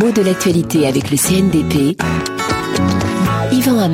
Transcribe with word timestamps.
l'écho 0.00 0.12
de 0.12 0.22
l'actualité 0.22 0.86
avec 0.86 1.10
le 1.10 1.16
CNDP. 1.16 2.00
Yvan. 3.52 3.90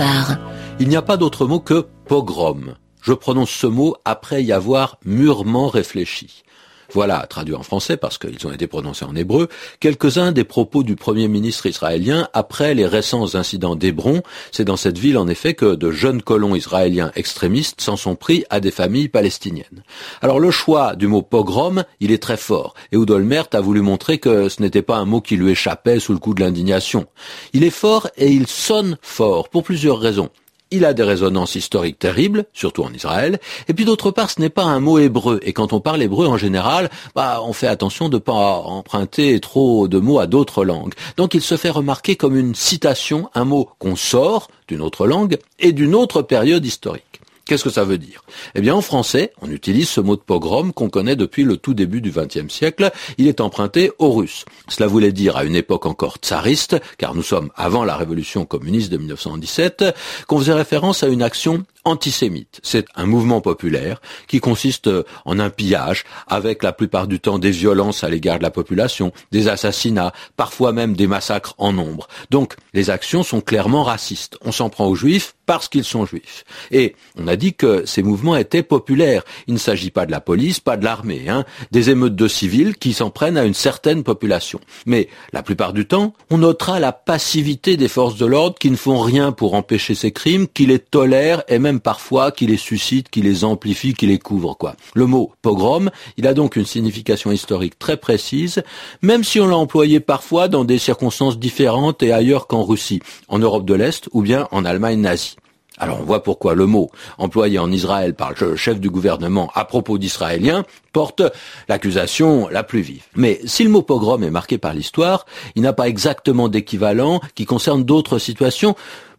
Il 0.79 0.88
n'y 0.88 0.97
a 0.97 1.02
pas 1.02 1.17
d'autre 1.17 1.47
mot 1.47 1.60
que 1.60 1.86
pogrom. 2.06 2.76
Je 3.02 3.13
prononce 3.13 3.50
ce 3.50 3.67
mot 3.67 3.97
après 4.04 4.45
y 4.45 4.52
avoir 4.52 4.99
mûrement 5.04 5.68
réfléchi. 5.68 6.45
Voilà, 6.92 7.26
traduit 7.28 7.54
en 7.54 7.62
français 7.62 7.96
parce 7.96 8.18
qu'ils 8.18 8.46
ont 8.46 8.52
été 8.52 8.66
prononcés 8.66 9.04
en 9.04 9.14
hébreu, 9.16 9.48
quelques-uns 9.80 10.32
des 10.32 10.44
propos 10.44 10.82
du 10.82 10.96
Premier 10.96 11.29
ministre 11.29 11.66
israélien 11.66 12.29
après 12.32 12.74
les 12.74 12.86
récents 12.86 13.34
incidents 13.34 13.76
d'Hébron. 13.76 14.22
C'est 14.52 14.64
dans 14.64 14.76
cette 14.76 14.98
ville 14.98 15.18
en 15.18 15.29
effet 15.29 15.54
que 15.54 15.75
de 15.75 15.90
jeunes 15.90 16.22
colons 16.22 16.54
israéliens 16.54 17.12
extrémistes 17.16 17.80
s'en 17.80 17.96
sont 17.96 18.16
pris 18.16 18.44
à 18.50 18.61
des 18.61 18.70
familles 18.70 19.08
palestiniennes. 19.08 19.82
Alors 20.22 20.40
le 20.40 20.50
choix 20.50 20.96
du 20.96 21.07
mot 21.07 21.22
pogrom, 21.22 21.84
il 22.00 22.12
est 22.12 22.22
très 22.22 22.36
fort, 22.36 22.75
et 22.93 22.96
Oudolmert 22.96 23.48
a 23.53 23.61
voulu 23.61 23.80
montrer 23.80 24.18
que 24.18 24.48
ce 24.48 24.62
n'était 24.62 24.82
pas 24.82 24.96
un 24.96 25.04
mot 25.04 25.21
qui 25.21 25.36
lui 25.36 25.50
échappait 25.50 26.00
sous 26.00 26.12
le 26.12 26.18
coup 26.18 26.34
de 26.34 26.40
l'indignation. 26.40 27.07
Il 27.53 27.64
est 27.64 27.71
fort 27.71 28.08
et 28.16 28.30
il 28.30 28.46
sonne 28.46 28.96
fort 29.03 29.48
pour 29.48 29.62
plusieurs 29.64 29.98
raisons 29.98 30.30
il 30.70 30.84
a 30.84 30.94
des 30.94 31.02
résonances 31.02 31.54
historiques 31.54 31.98
terribles, 31.98 32.45
surtout 32.52 32.83
en 32.83 32.93
Israël, 32.93 33.38
et 33.69 33.74
puis 33.74 33.84
d'autre 33.84 34.11
part, 34.11 34.30
ce 34.30 34.41
n'est 34.41 34.51
pas 34.51 34.65
un 34.65 34.80
mot 34.80 34.98
hébreu, 34.98 35.41
et 35.43 35.52
quand 35.52 35.73
on 35.73 35.80
parle 35.80 36.02
hébreu 36.02 36.27
en 36.27 36.37
général, 36.37 36.91
bah, 37.15 37.41
on 37.45 37.52
fait 37.52 37.69
attention 37.69 38.09
de 38.09 38.16
ne 38.16 38.20
pas 38.20 38.33
emprunter 38.33 39.38
trop 39.41 39.88
de 39.88 39.98
mots 39.98 40.19
à 40.19 40.27
d'autres 40.27 40.65
langues. 40.65 40.95
Donc 41.16 41.34
il 41.34 41.43
se 41.43 41.57
fait 41.57 41.71
remarquer 41.71 42.16
comme 42.16 42.37
une 42.37 42.55
citation, 42.55 43.30
un 43.34 43.45
mot 43.45 43.69
qu'on 43.79 43.97
sort 43.97 44.48
d'une 44.69 44.83
autre 44.83 45.07
langue 45.07 45.38
et 45.59 45.73
d'une 45.73 45.95
autre 45.95 46.23
période 46.23 46.65
historique. 46.65 47.21
Qu'est-ce 47.47 47.63
que 47.63 47.71
ça 47.71 47.85
veut 47.85 47.99
dire? 47.99 48.25
Eh 48.57 48.61
bien, 48.61 48.75
en 48.75 48.81
français, 48.81 49.33
on 49.41 49.49
utilise 49.49 49.89
ce 49.89 50.01
mot 50.01 50.17
de 50.17 50.21
pogrom 50.21 50.73
qu'on 50.73 50.91
connaît 50.91 51.15
depuis 51.15 51.45
le 51.45 51.57
tout 51.57 51.75
début 51.75 52.01
du 52.01 52.11
XXe 52.11 52.53
siècle. 52.53 52.91
Il 53.19 53.29
est 53.29 53.41
emprunté 53.41 53.93
aux 53.99 54.11
Russes. 54.11 54.45
Cela 54.67 54.89
voulait 54.89 55.13
dire 55.13 55.37
à 55.37 55.45
une 55.45 55.55
époque 55.55 55.87
encore 55.87 56.17
tsariste, 56.17 56.77
car 56.99 57.15
nous 57.15 57.23
sommes 57.23 57.51
avant 57.55 57.85
la 57.85 57.97
révolution 57.97 58.47
communiste 58.47 58.91
de 58.91 58.97
1917, 58.97 59.85
qu'on 60.27 60.38
faisait 60.41 60.55
référence 60.55 61.05
à 61.05 61.07
une 61.07 61.23
action 61.23 61.65
antisémite. 61.87 62.60
C'est 62.62 62.84
un 62.96 63.06
mouvement 63.06 63.40
populaire 63.40 64.00
qui 64.26 64.40
consiste 64.40 64.90
en 65.24 65.38
un 65.38 65.50
pillage 65.50 66.04
avec 66.26 66.62
la 66.62 66.72
plupart 66.72 67.06
du 67.06 67.20
temps 67.20 67.38
des 67.38 67.52
violences 67.52 68.04
à 68.04 68.08
l'égard 68.08 68.38
de 68.38 68.42
la 68.42 68.50
population, 68.50 69.12
des 69.32 69.48
assassinats, 69.48 70.12
parfois 70.36 70.72
même 70.72 70.94
des 70.94 71.06
massacres 71.06 71.54
en 71.58 71.72
nombre. 71.72 72.08
Donc 72.30 72.56
les 72.74 72.90
actions 72.90 73.22
sont 73.22 73.40
clairement 73.40 73.84
racistes. 73.84 74.36
On 74.44 74.52
s'en 74.52 74.68
prend 74.68 74.86
aux 74.86 74.94
juifs 74.94 75.34
parce 75.46 75.68
qu'ils 75.68 75.84
sont 75.84 76.04
juifs. 76.04 76.44
Et 76.72 76.96
on 77.16 77.28
a 77.28 77.36
dit 77.36 77.54
que 77.54 77.86
ces 77.86 78.02
mouvements 78.02 78.36
étaient 78.36 78.64
populaires. 78.64 79.22
Il 79.46 79.54
ne 79.54 79.58
s'agit 79.58 79.90
pas 79.90 80.04
de 80.04 80.10
la 80.10 80.20
police, 80.20 80.60
pas 80.60 80.76
de 80.76 80.84
l'armée, 80.84 81.28
hein, 81.28 81.44
des 81.70 81.88
émeutes 81.90 82.16
de 82.16 82.28
civils 82.28 82.76
qui 82.76 82.92
s'en 82.92 83.10
prennent 83.10 83.38
à 83.38 83.44
une 83.44 83.54
certaine 83.54 84.02
population. 84.02 84.60
Mais 84.86 85.08
la 85.32 85.42
plupart 85.42 85.72
du 85.72 85.86
temps, 85.86 86.14
on 86.30 86.38
notera 86.38 86.80
la 86.80 86.92
passivité 86.92 87.76
des 87.76 87.88
forces 87.88 88.16
de 88.16 88.26
l'ordre 88.26 88.58
qui 88.58 88.70
ne 88.70 88.76
font 88.76 88.98
rien 88.98 89.30
pour 89.30 89.54
empêcher 89.54 89.94
ces 89.94 90.10
crimes, 90.10 90.48
qui 90.48 90.66
les 90.66 90.80
tolèrent 90.80 91.44
et 91.48 91.60
même 91.60 91.75
parfois 91.80 92.32
qui 92.32 92.46
les 92.46 92.56
suscite, 92.56 93.10
qui 93.10 93.22
les 93.22 93.44
amplifie, 93.44 93.94
qui 93.94 94.06
les 94.06 94.19
couvre, 94.19 94.56
quoi. 94.56 94.77
Le 94.94 95.06
mot 95.06 95.32
pogrom, 95.42 95.91
il 96.16 96.27
a 96.27 96.34
donc 96.34 96.56
une 96.56 96.66
signification 96.66 97.32
historique 97.32 97.78
très 97.78 97.96
précise, 97.96 98.62
même 99.02 99.24
si 99.24 99.41
on 99.41 99.46
l'a 99.46 99.56
employé 99.56 100.00
parfois 100.00 100.48
dans 100.48 100.64
des 100.64 100.78
circonstances 100.78 101.38
différentes 101.38 102.02
et 102.02 102.12
ailleurs 102.12 102.47
qu'en 102.47 102.64
Russie, 102.64 103.00
en 103.28 103.38
Europe 103.38 103.64
de 103.64 103.74
l'Est 103.74 104.08
ou 104.12 104.22
bien 104.22 104.48
en 104.50 104.64
Allemagne 104.64 105.00
nazie. 105.00 105.36
Alors 105.78 106.00
on 106.00 106.04
voit 106.04 106.22
pourquoi 106.22 106.54
le 106.54 106.66
mot 106.66 106.91
employé 107.19 107.58
en 107.58 107.70
Israël 107.70 108.14
par 108.14 108.32
le 108.41 108.56
chef 108.56 108.80
du 108.80 108.88
gouvernement 108.88 109.50
à 109.54 109.66
propos 109.66 109.98
d'Israéliens 109.98 110.64
porte 110.92 111.22
l'accusation 111.69 112.48
la 112.48 112.62
plus 112.62 112.80
vive. 112.80 113.04
Mais 113.14 113.41
si 113.44 113.62
le 113.62 113.70
mot 113.70 113.82
pogrom 113.82 114.22
est 114.24 114.30
marqué 114.30 114.56
par 114.56 114.72
l'histoire, 114.72 115.27
il 115.54 115.62
n'a 115.62 115.74
pas 115.74 115.88
exactement 115.88 116.48
d'équivalent 116.48 117.20
qui 117.34 117.44
concerne 117.44 117.84
d'autres 117.84 118.19
situations 118.19 118.74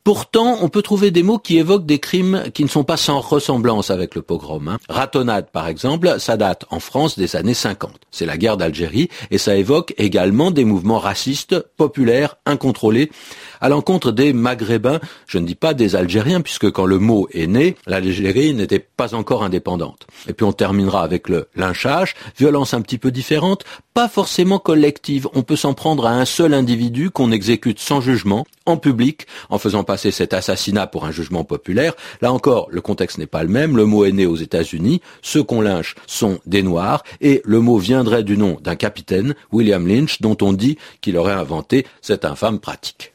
Pourtant, 0.08 0.60
on 0.62 0.70
peut 0.70 0.84
trouver 0.84 1.12
des 1.12 1.22
mots 1.22 1.38
qui 1.38 1.58
évoquent 1.58 1.86
des 1.86 2.00
crimes 2.00 2.44
qui 2.54 2.64
ne 2.64 2.70
sont 2.70 2.86
pas 2.86 2.96
sans 2.96 3.20
ressemblance 3.20 3.92
avec 3.92 4.16
le 4.16 4.22
pogrom. 4.22 4.70
Hein. 4.70 4.78
Ratonnade, 4.88 5.50
par 5.52 5.68
exemple, 5.68 6.16
ça 6.20 6.38
date 6.38 6.64
en 6.70 6.80
France 6.80 7.20
des 7.20 7.36
années 7.36 7.54
50. 7.54 7.92
C'est 8.10 8.26
la 8.26 8.38
guerre 8.38 8.56
d'Algérie 8.56 9.10
et 9.32 9.38
ça 9.38 9.58
évoque 9.58 9.94
également 9.98 10.50
des 10.50 10.64
mouvements 10.64 10.98
racistes, 10.98 11.60
populaires, 11.76 12.38
incontrôlés, 12.46 13.12
à 13.60 13.70
l'encontre 13.70 14.12
des 14.12 14.34
Maghrébins, 14.34 15.00
je 15.26 15.40
ne 15.40 15.46
dis 15.46 15.56
pas 15.56 15.74
des 15.74 15.96
Algériens, 15.96 16.42
puisque 16.42 16.72
quand 16.72 16.86
le 16.86 17.00
mot 17.00 17.28
est 17.34 17.48
né, 17.48 17.76
l'Algérie 17.86 18.54
n'était 18.54 18.80
pas 18.80 19.16
encore 19.16 19.44
indépendante. 19.44 20.08
Et 20.28 20.34
puis 20.34 20.46
on 20.46 20.54
terminera 20.54 21.04
avec 21.04 21.30
le 21.30 21.50
lynchage, 21.56 22.16
violence 22.38 22.74
un 22.74 22.82
petit 22.82 22.98
peu 22.98 23.12
différente, 23.12 23.64
pas 23.94 24.08
forcément 24.08 24.60
collective. 24.60 25.28
On 25.34 25.42
peut 25.42 25.56
s'en 25.56 25.74
prendre 25.74 26.06
à 26.06 26.12
un 26.12 26.26
seul 26.26 26.54
individu 26.54 27.10
qu'on 27.10 27.32
exécute 27.32 27.80
sans 27.80 28.00
jugement, 28.00 28.46
en 28.66 28.78
public, 28.78 29.26
en 29.50 29.58
faisant 29.58 29.84
passer 29.98 30.12
cet 30.12 30.36
assassinat 30.36 30.86
pour 30.86 31.06
un 31.06 31.12
jugement 31.12 31.44
populaire. 31.44 31.96
Là 32.22 32.32
encore, 32.32 32.68
le 32.70 32.82
contexte 32.82 33.18
n'est 33.18 33.26
pas 33.26 33.42
le 33.42 33.50
même. 33.50 33.76
Le 33.76 33.86
mot 33.86 34.06
est 34.06 34.12
né 34.12 34.28
aux 34.28 34.36
États-Unis. 34.36 35.02
Ceux 35.24 35.42
qu'on 35.42 35.60
lynche 35.60 35.96
sont 36.06 36.38
des 36.46 36.62
Noirs. 36.62 37.02
Et 37.20 37.42
le 37.46 37.62
mot 37.62 37.80
viendrait 37.80 38.24
du 38.24 38.38
nom 38.38 38.60
d'un 38.62 38.76
capitaine, 38.76 39.34
William 39.52 39.88
Lynch, 39.88 40.22
dont 40.22 40.38
on 40.44 40.54
dit 40.54 40.78
qu'il 41.02 41.18
aurait 41.18 41.34
inventé 41.34 41.88
cette 42.04 42.26
infâme 42.26 42.60
pratique. 42.60 43.12